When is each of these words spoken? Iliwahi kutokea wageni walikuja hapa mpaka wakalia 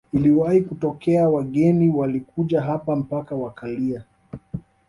Iliwahi 0.13 0.61
kutokea 0.61 1.29
wageni 1.29 1.89
walikuja 1.89 2.61
hapa 2.61 2.95
mpaka 2.95 3.35
wakalia 3.35 4.03